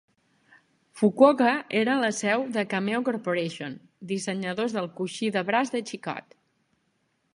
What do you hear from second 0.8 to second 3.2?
Fukuoka era la seu de Kameo